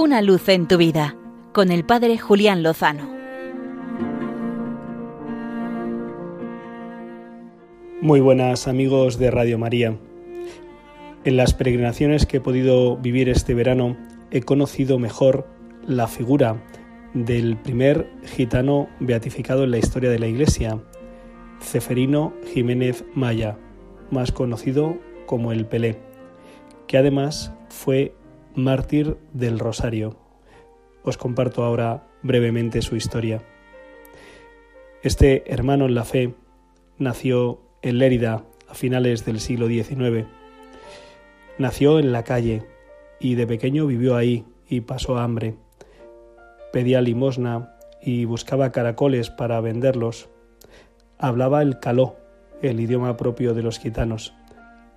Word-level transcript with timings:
Una 0.00 0.22
luz 0.22 0.48
en 0.48 0.68
tu 0.68 0.76
vida 0.76 1.16
con 1.52 1.72
el 1.72 1.84
Padre 1.84 2.18
Julián 2.18 2.62
Lozano. 2.62 3.10
Muy 8.00 8.20
buenas 8.20 8.68
amigos 8.68 9.18
de 9.18 9.32
Radio 9.32 9.58
María. 9.58 9.98
En 11.24 11.36
las 11.36 11.52
peregrinaciones 11.52 12.26
que 12.26 12.36
he 12.36 12.40
podido 12.40 12.96
vivir 12.96 13.28
este 13.28 13.54
verano 13.54 13.96
he 14.30 14.42
conocido 14.42 15.00
mejor 15.00 15.48
la 15.84 16.06
figura 16.06 16.62
del 17.12 17.56
primer 17.56 18.08
gitano 18.24 18.88
beatificado 19.00 19.64
en 19.64 19.72
la 19.72 19.78
historia 19.78 20.10
de 20.10 20.20
la 20.20 20.28
Iglesia, 20.28 20.80
Ceferino 21.60 22.34
Jiménez 22.54 23.04
Maya, 23.16 23.58
más 24.12 24.30
conocido 24.30 24.96
como 25.26 25.50
el 25.50 25.66
Pelé, 25.66 25.98
que 26.86 26.98
además 26.98 27.52
fue 27.68 28.14
mártir 28.58 29.16
del 29.32 29.58
Rosario. 29.58 30.16
Os 31.04 31.16
comparto 31.16 31.64
ahora 31.64 32.08
brevemente 32.22 32.82
su 32.82 32.96
historia. 32.96 33.40
Este 35.02 35.50
hermano 35.52 35.86
en 35.86 35.94
la 35.94 36.04
fe 36.04 36.34
nació 36.98 37.60
en 37.82 37.98
Lérida 37.98 38.44
a 38.68 38.74
finales 38.74 39.24
del 39.24 39.38
siglo 39.40 39.68
XIX. 39.68 40.26
Nació 41.56 42.00
en 42.00 42.10
la 42.12 42.24
calle 42.24 42.64
y 43.20 43.36
de 43.36 43.46
pequeño 43.46 43.86
vivió 43.86 44.16
ahí 44.16 44.44
y 44.68 44.80
pasó 44.80 45.18
hambre. 45.18 45.54
Pedía 46.72 47.00
limosna 47.00 47.76
y 48.02 48.24
buscaba 48.24 48.72
caracoles 48.72 49.30
para 49.30 49.60
venderlos. 49.60 50.28
Hablaba 51.16 51.62
el 51.62 51.78
caló, 51.78 52.16
el 52.60 52.80
idioma 52.80 53.16
propio 53.16 53.54
de 53.54 53.62
los 53.62 53.78
gitanos, 53.78 54.34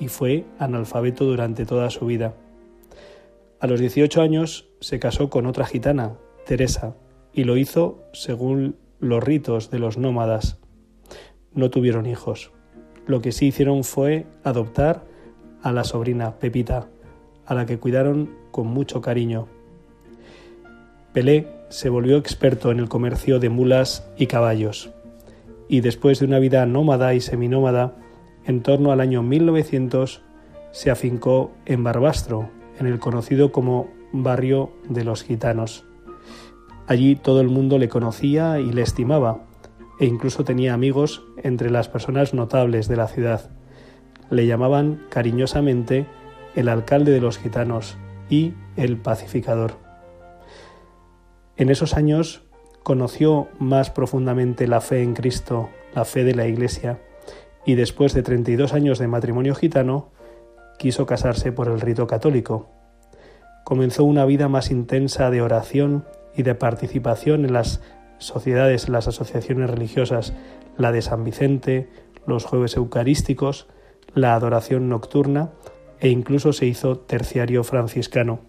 y 0.00 0.08
fue 0.08 0.46
analfabeto 0.58 1.24
durante 1.24 1.64
toda 1.66 1.90
su 1.90 2.06
vida. 2.06 2.34
A 3.62 3.68
los 3.68 3.78
18 3.78 4.20
años 4.20 4.66
se 4.80 4.98
casó 4.98 5.30
con 5.30 5.46
otra 5.46 5.64
gitana, 5.64 6.14
Teresa, 6.44 6.96
y 7.32 7.44
lo 7.44 7.56
hizo 7.56 8.02
según 8.12 8.74
los 8.98 9.22
ritos 9.22 9.70
de 9.70 9.78
los 9.78 9.98
nómadas. 9.98 10.58
No 11.54 11.70
tuvieron 11.70 12.06
hijos. 12.06 12.50
Lo 13.06 13.22
que 13.22 13.30
sí 13.30 13.46
hicieron 13.46 13.84
fue 13.84 14.26
adoptar 14.42 15.04
a 15.62 15.70
la 15.70 15.84
sobrina 15.84 16.40
Pepita, 16.40 16.88
a 17.46 17.54
la 17.54 17.64
que 17.64 17.78
cuidaron 17.78 18.34
con 18.50 18.66
mucho 18.66 19.00
cariño. 19.00 19.46
Pelé 21.12 21.46
se 21.68 21.88
volvió 21.88 22.16
experto 22.16 22.72
en 22.72 22.80
el 22.80 22.88
comercio 22.88 23.38
de 23.38 23.48
mulas 23.48 24.10
y 24.16 24.26
caballos, 24.26 24.90
y 25.68 25.82
después 25.82 26.18
de 26.18 26.26
una 26.26 26.40
vida 26.40 26.66
nómada 26.66 27.14
y 27.14 27.20
seminómada, 27.20 27.94
en 28.44 28.60
torno 28.64 28.90
al 28.90 29.00
año 29.00 29.22
1900 29.22 30.20
se 30.72 30.90
afincó 30.90 31.52
en 31.64 31.84
Barbastro, 31.84 32.50
en 32.82 32.88
el 32.88 32.98
conocido 32.98 33.52
como 33.52 33.88
barrio 34.12 34.72
de 34.88 35.04
los 35.04 35.22
gitanos. 35.22 35.84
Allí 36.86 37.16
todo 37.16 37.40
el 37.40 37.48
mundo 37.48 37.78
le 37.78 37.88
conocía 37.88 38.58
y 38.58 38.72
le 38.72 38.82
estimaba, 38.82 39.44
e 40.00 40.06
incluso 40.06 40.44
tenía 40.44 40.74
amigos 40.74 41.24
entre 41.42 41.70
las 41.70 41.88
personas 41.88 42.34
notables 42.34 42.88
de 42.88 42.96
la 42.96 43.06
ciudad. 43.06 43.50
Le 44.30 44.46
llamaban 44.46 45.02
cariñosamente 45.10 46.06
el 46.56 46.68
alcalde 46.68 47.12
de 47.12 47.20
los 47.20 47.38
gitanos 47.38 47.96
y 48.28 48.54
el 48.76 48.96
pacificador. 48.96 49.78
En 51.56 51.70
esos 51.70 51.94
años 51.94 52.42
conoció 52.82 53.48
más 53.60 53.90
profundamente 53.90 54.66
la 54.66 54.80
fe 54.80 55.02
en 55.02 55.14
Cristo, 55.14 55.70
la 55.94 56.04
fe 56.04 56.24
de 56.24 56.34
la 56.34 56.48
Iglesia, 56.48 56.98
y 57.64 57.76
después 57.76 58.12
de 58.12 58.24
32 58.24 58.72
años 58.72 58.98
de 58.98 59.06
matrimonio 59.06 59.54
gitano, 59.54 60.10
quiso 60.82 61.06
casarse 61.06 61.52
por 61.52 61.68
el 61.68 61.80
rito 61.80 62.08
católico. 62.08 62.68
Comenzó 63.62 64.02
una 64.02 64.24
vida 64.24 64.48
más 64.48 64.72
intensa 64.72 65.30
de 65.30 65.40
oración 65.40 66.04
y 66.36 66.42
de 66.42 66.56
participación 66.56 67.44
en 67.44 67.52
las 67.52 67.80
sociedades, 68.18 68.88
las 68.88 69.06
asociaciones 69.06 69.70
religiosas, 69.70 70.34
la 70.76 70.90
de 70.90 71.00
San 71.00 71.22
Vicente, 71.22 71.88
los 72.26 72.44
jueves 72.44 72.76
eucarísticos, 72.76 73.68
la 74.12 74.34
adoración 74.34 74.88
nocturna 74.88 75.52
e 76.00 76.08
incluso 76.08 76.52
se 76.52 76.66
hizo 76.66 76.98
terciario 76.98 77.62
franciscano. 77.62 78.40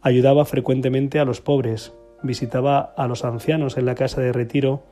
Ayudaba 0.00 0.44
frecuentemente 0.44 1.20
a 1.20 1.24
los 1.24 1.40
pobres, 1.40 1.92
visitaba 2.24 2.80
a 2.80 3.06
los 3.06 3.24
ancianos 3.24 3.76
en 3.76 3.86
la 3.86 3.94
casa 3.94 4.20
de 4.20 4.32
retiro 4.32 4.82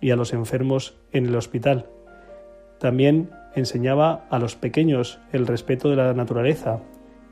y 0.00 0.12
a 0.12 0.16
los 0.16 0.32
enfermos 0.32 0.96
en 1.12 1.26
el 1.26 1.36
hospital. 1.36 1.90
También 2.84 3.30
enseñaba 3.54 4.26
a 4.28 4.38
los 4.38 4.56
pequeños 4.56 5.18
el 5.32 5.46
respeto 5.46 5.88
de 5.88 5.96
la 5.96 6.12
naturaleza 6.12 6.80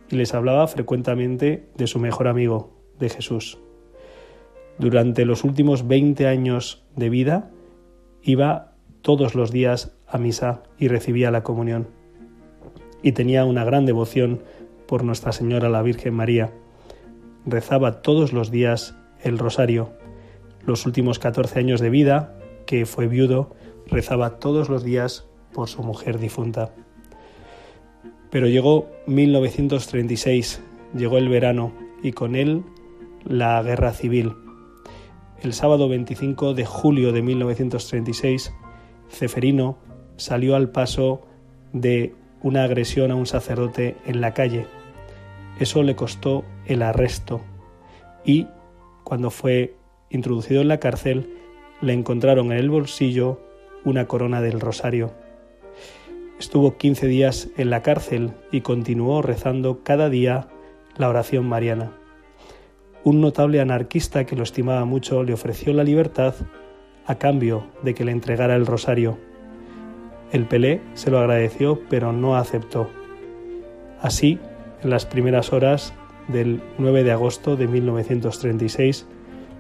y 0.09 0.17
les 0.17 0.33
hablaba 0.33 0.67
frecuentemente 0.67 1.69
de 1.77 1.87
su 1.87 1.99
mejor 1.99 2.27
amigo, 2.27 2.73
de 2.99 3.11
Jesús. 3.11 3.59
Durante 4.79 5.27
los 5.27 5.45
últimos 5.45 5.87
20 5.87 6.27
años 6.27 6.87
de 6.97 7.11
vida 7.11 7.51
iba 8.23 8.73
todos 9.03 9.35
los 9.35 9.53
días 9.53 9.95
a 10.07 10.17
misa 10.17 10.63
y 10.79 10.89
recibía 10.89 11.31
la 11.31 11.43
comunión. 11.43 11.87
Y 13.03 13.13
tenía 13.13 13.45
una 13.45 13.67
gran 13.67 13.85
devoción 13.85 14.41
por 14.87 15.05
Nuestra 15.05 15.33
Señora 15.33 15.69
la 15.69 15.83
Virgen 15.83 16.15
María. 16.15 16.51
Rezaba 17.45 18.01
todos 18.01 18.33
los 18.33 18.51
días 18.51 18.97
el 19.23 19.39
rosario. 19.39 19.93
Los 20.65 20.87
últimos 20.87 21.19
14 21.19 21.59
años 21.59 21.83
de 21.83 21.91
vida, 21.91 22.39
que 22.65 22.87
fue 22.87 23.07
viudo, 23.07 23.55
rezaba 23.87 24.39
todos 24.39 24.71
los 24.71 24.83
días 24.83 25.29
por 25.53 25.69
su 25.69 25.83
mujer 25.83 26.19
difunta. 26.19 26.75
Pero 28.31 28.47
llegó 28.49 28.89
1936, 29.07 30.63
llegó 30.97 31.19
el 31.19 31.29
verano 31.29 31.73
y 32.03 32.13
con 32.13 32.35
él 32.35 32.63
la 33.25 33.63
guerra 33.63 33.93
civil. 33.93 34.35
El 35.43 35.53
sábado 35.53 35.89
25 35.89 36.55
de 36.55 36.65
julio 36.65 37.13
de 37.13 37.23
1936, 37.23 38.53
Ceferino 39.11 39.79
salió 40.17 40.57
al 40.57 40.71
paso 40.71 41.23
de 41.73 42.15
una 42.43 42.65
agresión 42.65 43.11
a 43.11 43.15
un 43.15 43.27
sacerdote 43.27 43.97
en 44.07 44.21
la 44.21 44.35
calle. 44.35 44.67
Eso 45.59 45.83
le 45.83 45.97
costó 45.97 46.45
el 46.67 46.83
arresto 46.83 47.41
y, 48.25 48.47
cuando 49.05 49.31
fue 49.31 49.77
introducido 50.11 50.61
en 50.61 50.69
la 50.69 50.79
cárcel, 50.79 51.29
le 51.81 51.93
encontraron 51.93 52.53
en 52.53 52.59
el 52.59 52.71
bolsillo 52.71 53.41
una 53.85 54.07
corona 54.07 54.41
del 54.41 54.61
rosario. 54.61 55.13
Estuvo 56.43 56.77
15 56.77 57.07
días 57.07 57.51
en 57.57 57.71
la 57.71 57.83
cárcel 57.83 58.33
y 58.51 58.63
continuó 58.63 59.23
rezando 59.23 59.85
cada 59.85 60.09
día 60.09 60.49
la 60.97 61.09
oración 61.09 61.49
mariana. 61.49 61.93
Un 63.05 63.21
notable 63.21 63.61
anarquista 63.61 64.27
que 64.27 64.35
lo 64.35 64.43
estimaba 64.43 64.85
mucho 64.85 65.23
le 65.23 65.35
ofreció 65.35 65.73
la 65.73 65.85
libertad 65.85 66.35
a 67.07 67.15
cambio 67.15 67.69
de 67.85 67.95
que 67.95 68.05
le 68.05 68.11
entregara 68.11 68.57
el 68.57 68.67
rosario. 68.67 69.19
El 70.33 70.47
Pelé 70.47 70.81
se 70.95 71.13
lo 71.13 71.21
agradeció, 71.21 71.81
pero 71.89 72.13
no 72.13 72.35
aceptó. 72.35 72.91
Así, 74.01 74.41
en 74.83 74.91
las 74.91 75.07
primeras 75.07 75.53
horas 75.53 75.95
del 76.27 76.61
9 76.77 77.05
de 77.05 77.13
agosto 77.13 77.55
de 77.55 77.69
1936, 77.69 79.07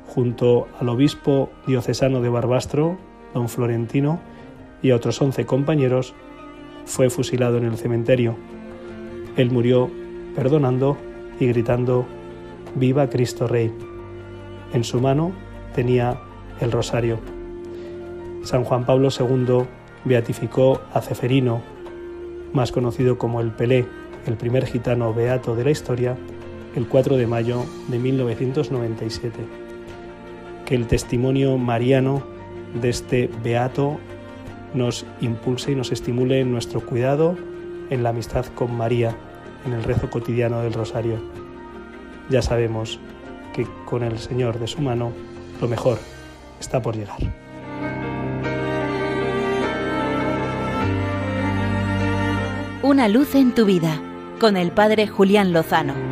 junto 0.08 0.66
al 0.80 0.88
obispo 0.88 1.48
diocesano 1.64 2.20
de 2.20 2.28
Barbastro, 2.28 2.98
don 3.34 3.48
Florentino, 3.48 4.18
y 4.82 4.90
a 4.90 4.96
otros 4.96 5.22
once 5.22 5.46
compañeros, 5.46 6.12
fue 6.84 7.10
fusilado 7.10 7.58
en 7.58 7.64
el 7.64 7.76
cementerio. 7.76 8.36
Él 9.36 9.50
murió 9.50 9.90
perdonando 10.34 10.96
y 11.38 11.46
gritando 11.46 12.06
Viva 12.74 13.08
Cristo 13.08 13.46
Rey. 13.46 13.72
En 14.72 14.84
su 14.84 15.00
mano 15.00 15.32
tenía 15.74 16.20
el 16.60 16.72
rosario. 16.72 17.18
San 18.44 18.64
Juan 18.64 18.84
Pablo 18.84 19.08
II 19.10 19.64
beatificó 20.04 20.80
a 20.92 21.00
Ceferino, 21.00 21.62
más 22.52 22.72
conocido 22.72 23.18
como 23.18 23.40
el 23.40 23.52
Pelé, 23.52 23.86
el 24.26 24.36
primer 24.36 24.66
gitano 24.66 25.12
beato 25.14 25.54
de 25.54 25.64
la 25.64 25.70
historia, 25.70 26.16
el 26.74 26.88
4 26.88 27.16
de 27.16 27.26
mayo 27.26 27.64
de 27.88 27.98
1997. 27.98 29.38
Que 30.64 30.74
el 30.74 30.86
testimonio 30.86 31.58
mariano 31.58 32.22
de 32.80 32.88
este 32.88 33.30
beato 33.42 33.98
nos 34.74 35.06
impulse 35.20 35.72
y 35.72 35.74
nos 35.74 35.92
estimule 35.92 36.40
en 36.40 36.52
nuestro 36.52 36.80
cuidado, 36.80 37.36
en 37.90 38.02
la 38.02 38.10
amistad 38.10 38.46
con 38.54 38.76
María, 38.76 39.14
en 39.66 39.72
el 39.72 39.82
rezo 39.82 40.10
cotidiano 40.10 40.62
del 40.62 40.72
rosario. 40.72 41.20
Ya 42.30 42.42
sabemos 42.42 42.98
que 43.52 43.66
con 43.84 44.02
el 44.02 44.18
Señor 44.18 44.58
de 44.58 44.66
su 44.66 44.80
mano 44.80 45.12
lo 45.60 45.68
mejor 45.68 45.98
está 46.60 46.80
por 46.80 46.96
llegar. 46.96 47.18
Una 52.82 53.08
luz 53.08 53.34
en 53.34 53.54
tu 53.54 53.64
vida 53.64 54.00
con 54.40 54.56
el 54.56 54.72
Padre 54.72 55.06
Julián 55.06 55.52
Lozano. 55.52 56.11